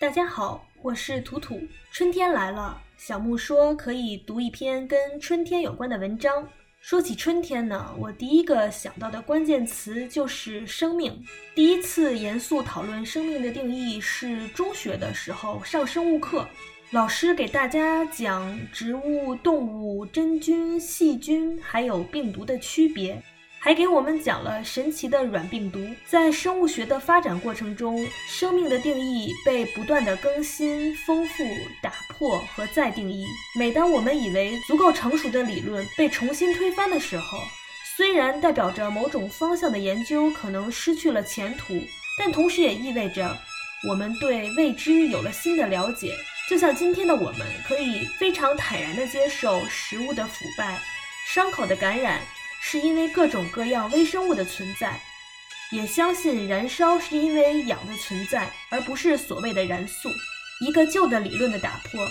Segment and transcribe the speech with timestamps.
[0.00, 1.60] 大家好，我是图图。
[1.92, 6.48] 春天来了，小木说可以读一篇跟春天有关的文章。
[6.80, 11.22] 说起春天呢，我第一个想到的关键词就是生命。
[11.54, 16.48] 第一次严肃讨论生命的定义是中学的时候上生物课，
[16.92, 23.22] 老师给大家讲植物、动物、真菌、细菌还有病毒的区别。
[23.62, 25.86] 还给我们讲了神奇的软病毒。
[26.06, 31.44] 在生物学的发展过程中，生命的定义被不断的更新、丰富、
[31.82, 33.26] 打破和再定义。
[33.58, 37.38] 每当我们以为足够成熟的理论被重新推翻的时候，
[37.98, 41.78] 虽然代表着某种方向的研究可能失去了前途，
[42.18, 43.36] 但同时也意味着
[43.90, 46.16] 我们对未知有了新的了解。
[46.48, 50.80] 就像今天的我们，可以非常坦然地接受食物的腐败、
[51.28, 52.20] 伤口的感染。
[52.60, 55.00] 是因为各种各样微生物的存在，
[55.72, 60.08] 也相信燃烧是因为氧的存在，而不是所谓的燃素。
[60.60, 62.06] 一个旧的理论的打破，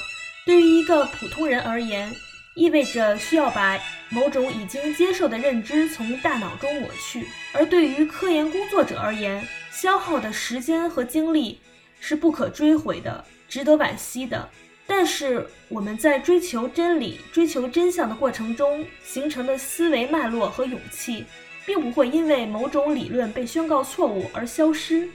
[0.45, 2.14] 对于一个普通人而言，
[2.56, 7.22] 意味着需要把某种已经接受的认知从大脑中抹去；
[7.53, 11.61] 而对于科研工作者而言，消耗的时间和精力
[12.00, 14.50] 是不可追回的，值得惋惜的。
[14.92, 21.23] 但是我们在追求真理、追求真相的过程中形成的思维脉络和勇气，
[21.64, 25.08] 并不会因为某种理论被宣告错误而消失。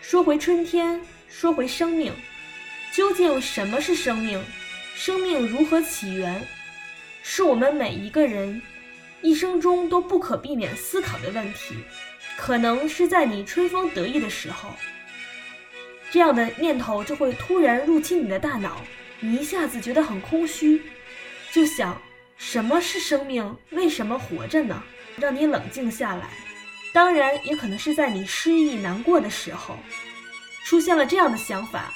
[0.00, 2.12] 说回春天，说回生命，
[2.92, 4.42] 究竟什么是生命？
[4.96, 6.44] 生命如何起源？
[7.22, 8.60] 是我们每一个人
[9.22, 11.76] 一生中都不可避免思考的问题。
[12.36, 14.70] 可能是在你春风得意的时候，
[16.10, 18.84] 这样的念头就会突然入侵你的大脑。
[19.24, 20.82] 你一下子觉得很空虚，
[21.50, 21.98] 就想
[22.36, 23.56] 什么是生命？
[23.70, 24.82] 为什么活着呢？
[25.16, 26.28] 让你冷静下来。
[26.92, 29.78] 当然，也可能是在你失意难过的时候，
[30.66, 31.90] 出现了这样的想法，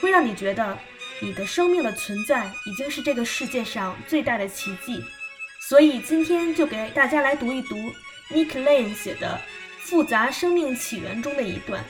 [0.00, 0.78] 会让你觉得
[1.20, 5.04] 你的生命的存在已经是这个世界上最大的奇迹。
[5.68, 7.76] 所以今天就给大家来读一读
[8.30, 9.38] Nick Lane 写的
[9.86, 11.84] 《复杂生命起源》中的一段。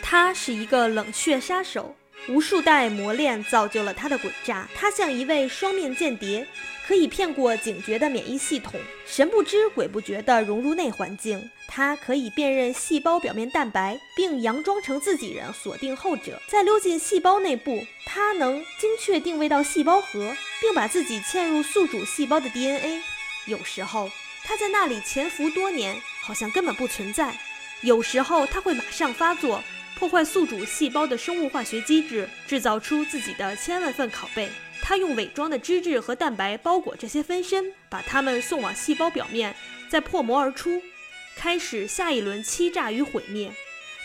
[0.00, 1.96] 他是一个冷血杀手。
[2.28, 6.46] 无数代磨练造就了他的诡诈，他像一位双面间谍，
[6.86, 11.50] 可以骗过警觉的免疫系统，神不知鬼不觉地融入内环境。
[11.68, 17.84] 他可以辨认细胞表面蛋白，并佯装成自己人，锁定后者，再溜进细胞内部。
[18.04, 23.00] 他能精确定位到细胞核，并把自己嵌入宿主细胞的 DNA。
[23.46, 24.10] 有时候
[24.42, 27.32] 他在那里潜伏多年，好像根本不存在；
[27.82, 29.62] 有时候他会马上发作。
[29.98, 34.50] 破坏宿主细胞的生物化学机制，制造出自己的千万份拷贝。
[34.82, 39.56] 他用伪装的脂质和蛋白包裹这些分身，把它们送往细胞表面，
[39.88, 40.82] 再破膜而出，
[41.34, 43.50] 开始下一轮欺诈与毁灭。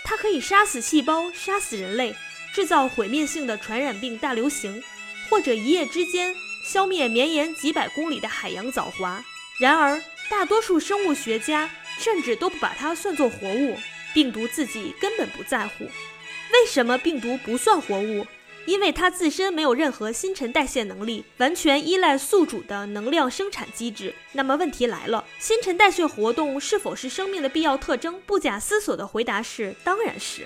[0.05, 2.15] 它可以杀死细胞，杀死人类，
[2.53, 4.81] 制造毁灭性的传染病大流行，
[5.29, 6.33] 或者一夜之间
[6.65, 9.23] 消灭绵延几百公里的海洋藻华。
[9.59, 11.69] 然而，大多数生物学家
[11.99, 13.77] 甚至都不把它算作活物。
[14.13, 18.25] 病毒自己根本不在乎，为什么病毒不算活物？
[18.67, 24.13] 因为它自身没有任何新陈代谢能力，完全依赖宿主的能量生产机制。
[24.33, 28.21] 那么问题来了，新陈代谢活动是否是生命的必要特征？
[28.27, 30.45] 不假思索的回答是，当然是。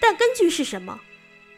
[0.00, 1.00] 但根据是什么？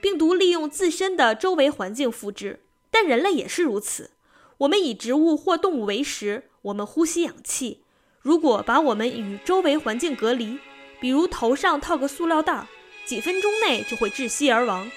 [0.00, 4.10] 病毒利用自身的周围环境复制，但人类也是如此。
[4.58, 7.84] 我们以植物或动物为食，我们呼吸氧气。
[8.20, 10.58] 如果把我们与周围环境隔离，
[11.00, 12.66] 比如头上套个塑料袋，
[13.04, 14.90] 几分钟内就会窒息而亡。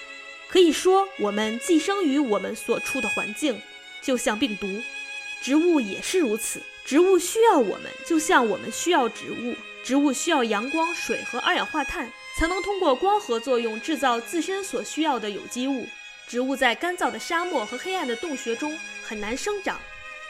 [0.49, 3.61] 可以说，我们寄生于我们所处的环境，
[4.01, 4.67] 就像病毒。
[5.41, 9.55] 植物也是如此，植物需要我们，就像我们需要植物。
[9.83, 15.87] 植物需要阳光、水和二氧化碳，才能通过光合作用制造自身所需要的有机物。
[16.27, 19.79] 植物在干燥的沙漠和黑暗的洞穴中很难生长。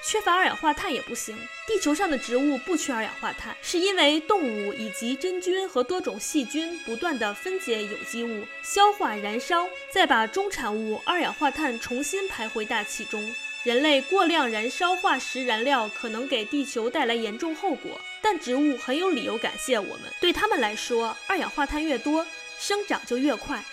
[0.04, 1.38] 缺乏二氧化碳也不行。
[1.72, 13.34] 地球上的植物不缺二氧化碳，是因为动物以及真菌和多种细菌不断地分解有机物、消化、燃烧，再把中产物二氧化碳重新排回大气中。
[13.64, 20.02] 人类过量燃烧化石燃料可能给地球带来严重后果，但植物很有理由感谢我们。
[20.20, 22.28] 对他们来说，二氧化碳越多，
[22.60, 23.64] 生长就越快。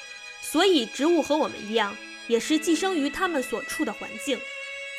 [0.41, 1.97] 所以，植物和我们一样，
[2.29, 4.39] 也是寄生于它们所处的环境。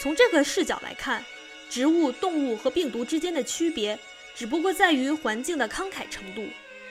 [0.01, 1.23] 从这个视角来看，
[1.69, 3.97] 植物、动物和病毒之间的区别，
[4.35, 6.43] 只不过在于环境的慷慨程度。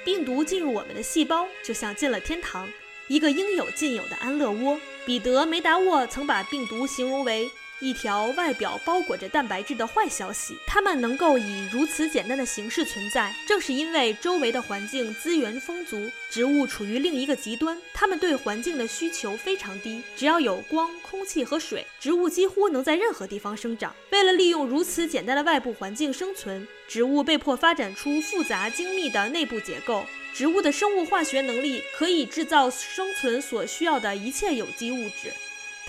[0.04, 2.69] 病毒进入我们的细胞，就像进了天堂，
[3.08, 4.80] 一个应有尽有的安乐窝。
[5.04, 10.58] 彼得·梅达沃曾把病毒形容为一条外表包裹着蛋白质的坏消息。
[10.66, 16.10] 它们能够以如此简单的形式存在，正是因为周围的环境资源丰足。
[16.30, 23.94] 植物处于另一个极端，它们对环境的需求非常低，只要有光、空气和水，植物几乎能在任何地方生长。
[24.10, 30.04] 为了利用如此简单的外部环境生存，植物被迫发展出复杂精密的内部结构。
[30.34, 35.32] 植物的生物化学能力可以制造生存所需要的一切有机物质。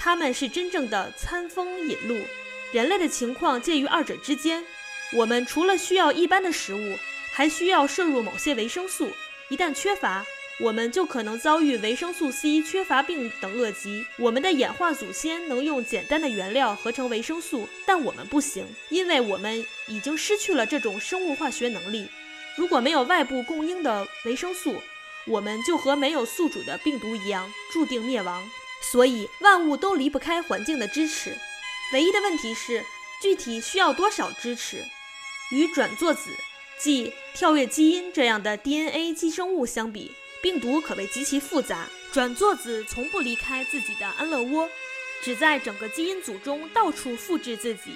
[0.01, 2.18] 它们是真正的餐风饮露，
[2.72, 4.63] 人类的情况介于二者之间。
[5.12, 6.98] 我们除了需要一般的食物，
[7.34, 9.12] 还需要摄入某些维生素。
[9.50, 10.25] 一旦缺乏，
[10.62, 14.06] 我们就可能遭遇维生素 C 缺乏病等恶疾。
[14.18, 22.07] 我们的演化祖先能用简单的原料合成维生素，但我们不行，因为我们已经失去了这种生物化学能力。
[22.56, 24.81] 如果没有外部供应的维生素，
[25.28, 28.50] 我们就和没有宿主的病毒一样，注定灭亡。
[28.91, 31.38] 所以，万物都离不开环境的支持。
[31.94, 32.83] 唯一的问题是，
[33.21, 34.83] 具体需要多少支持？
[35.51, 36.31] 与转作子，
[36.80, 41.88] 即跳跃基因这样的 DNA 寄生物相比，病毒可谓极其复杂。
[42.12, 44.68] 转作子从不离开自己的安乐窝，
[45.21, 47.92] 只在整个基因组中到处复制自己。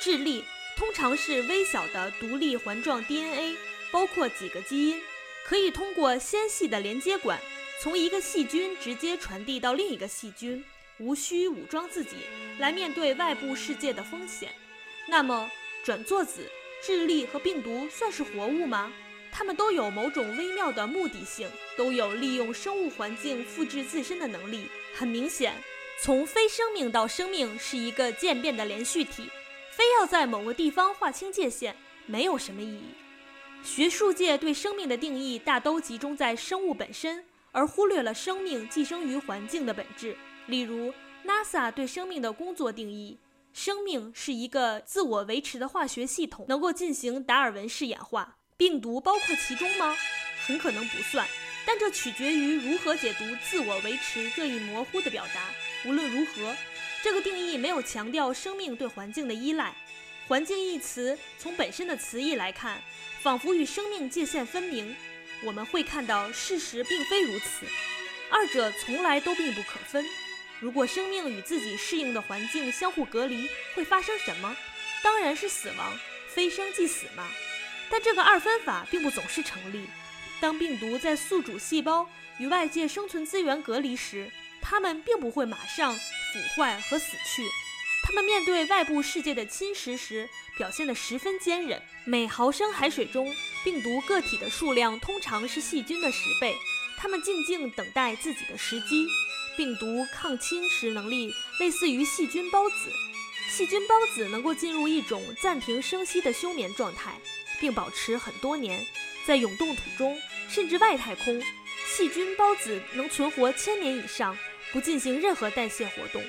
[0.00, 0.44] 智力
[0.76, 3.56] 通常是微小的独立环状 DNA，
[3.90, 5.02] 包括几个基因，
[5.44, 7.40] 可以通过纤细的连接管。
[7.80, 10.64] 从一个细菌直接传递到另一个细菌，
[10.98, 12.16] 无需武装自己
[12.58, 14.50] 来面对外部世界的风险。
[15.08, 15.48] 那么，
[15.84, 16.50] 转作子、
[16.82, 18.92] 智力和病毒算是活物吗？
[19.30, 24.66] 它们都有某种微妙的目的性，都有利用生物环境复制自身的能力。
[24.92, 25.54] 很明显，
[26.00, 29.30] 从非生命到生命是一个渐变的连续体，
[29.70, 31.76] 非要在某个地方划清界限，
[32.06, 32.82] 没有什么意义。
[33.62, 37.24] 学术界对生命的定义大都集中在生物本身。
[37.58, 40.16] 而忽略了生命寄生于环境的本质。
[40.46, 40.94] 例如
[41.26, 43.18] ，NASA 对生命的工作定义：
[43.52, 48.36] 生命是一个自我维持的化学系统，能够进行达尔文式演化。
[48.56, 49.96] 病毒包括其中吗？
[50.46, 51.26] 很可能不算，
[51.66, 55.50] 但这取决于如何解读“自我维持”这一模糊的表达。
[55.84, 56.54] 无论如何，
[57.02, 59.74] 这个定义没有强调生命对环境的依赖。
[60.28, 62.80] 环境一词从本身的词义来看，
[63.20, 64.94] 仿佛与生命界限分明。
[65.42, 67.66] 我们会看到，事实并非如此，
[68.30, 70.04] 二者从来都并不可分。
[70.60, 74.56] 如果生命与自己适应的环境相互隔离，会发生什么？
[75.02, 75.96] 当然是死亡，
[76.28, 77.28] 非生即死嘛。
[77.88, 79.86] 但这个二分法并不总是成立。
[80.40, 82.08] 当病毒在宿主细胞
[82.38, 84.30] 与外界生存资源隔离时，
[84.60, 87.42] 它们并不会马上腐坏和死去。
[88.08, 90.26] 它们面对外部世界的侵蚀时，
[90.56, 91.78] 表现得十分坚韧。
[92.06, 93.30] 每毫升海水中，
[93.62, 96.56] 病毒个体的数量通常是细菌的十倍。
[96.96, 99.06] 它们静静等待自己的时机。
[99.58, 102.90] 病毒抗侵蚀能力类似于细菌孢子。
[103.50, 107.20] 细菌孢子能够进入一种暂停生息的休眠状态，
[107.60, 108.82] 并保持很多年。
[109.26, 110.18] 在永冻土中，
[110.48, 111.42] 甚至外太空，
[111.86, 114.34] 细菌孢子能存活千年以上，
[114.72, 116.22] 不进行任何代谢活动。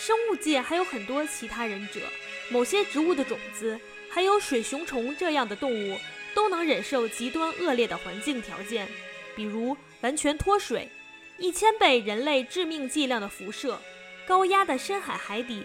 [0.00, 2.00] 生物界还有很多其他忍者。
[2.48, 6.00] 某些植物的种子，还有水熊虫这样的动物，
[6.34, 8.88] 都能忍受极端恶劣的环境条件，
[9.36, 10.88] 比如完全脱水、
[11.36, 13.78] 一千倍人类致命剂量的辐射、
[14.26, 15.62] 高压的深海海底，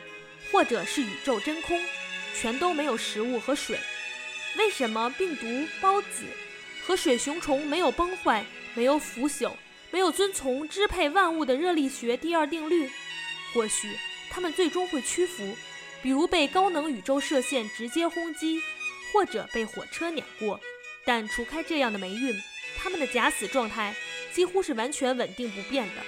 [0.52, 1.82] 或者是宇宙真空，
[2.36, 3.80] 全都没有食物和水。
[4.58, 5.46] 为什么病毒、
[5.82, 6.26] 孢子
[6.86, 9.54] 和水熊虫没有崩坏、没有腐朽、
[9.92, 12.90] 没有遵从支配万物的热力学第二定律？
[13.54, 13.90] 或许
[14.36, 15.56] 他们最终会屈服。
[16.04, 18.62] 比如被高能宇宙射线直接轰击，
[19.14, 20.60] 或者被火车碾过，
[21.06, 22.36] 但除开这样的霉运，
[22.78, 23.96] 他们的假死状态
[24.34, 26.02] 几乎是完全稳定不变的。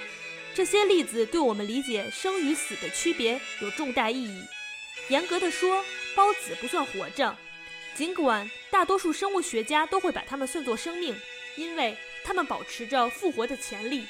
[0.54, 4.42] 这些例子对我们理解生与死的区别有重大意义。
[5.08, 5.82] 严格的说，
[6.14, 7.34] 孢子不算活着，
[7.96, 11.16] 尽管大多数生物学家都会把它们算作生命，
[11.56, 14.04] 因为它们保持着复活的潜力，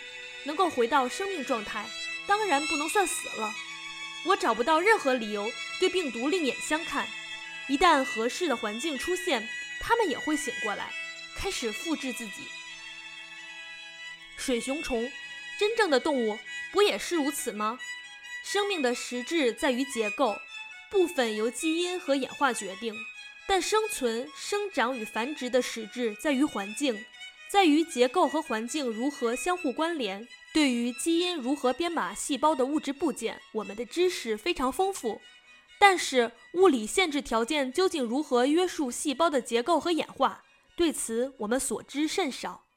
[0.44, 1.86] 能够回到生命状态，
[2.26, 3.54] 当然不能算死了。
[4.28, 7.08] 我找不到任何理由对病毒另眼相看。
[7.66, 9.48] 一旦合适的环境出现，
[9.80, 10.92] 它们也会醒过来，
[11.34, 12.42] 开始复制自己。
[14.36, 15.10] 水熊虫，
[15.58, 16.38] 真正的动物
[16.72, 17.78] 不也是如此吗？
[18.44, 20.38] 生命的实质在于结构，
[20.90, 22.94] 部分由基因和演化决定，
[23.46, 27.04] 但生存、生长与繁殖的实质在于环境，
[27.50, 30.28] 在于结构和环境如何相互关联。
[30.54, 35.20] 对于基因如何编码细胞的物质部件，我们的知识非常丰富，
[35.78, 40.42] 但是物理限制条件究竟如何约束细胞的结构和演化，
[40.74, 42.67] 对此我们所知甚少。